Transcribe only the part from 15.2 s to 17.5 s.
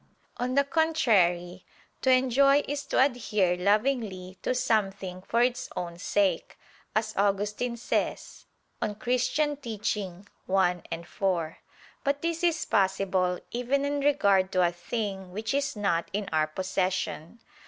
which is not in our possession.